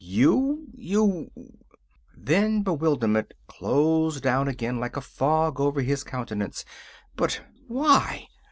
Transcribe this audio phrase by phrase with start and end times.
[0.03, 1.29] "You you"
[2.17, 6.65] Then bewilderment closed down again like a fog over his countenance.
[7.15, 8.25] "But why?